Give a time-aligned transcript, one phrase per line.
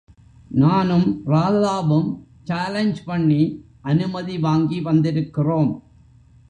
[0.49, 2.09] நானும், ராதாவும்
[2.47, 3.63] சாலன்ஞ் பண்ணி
[3.81, 5.81] அனுமதி வாங்கி வந்திருக்கிறோம்.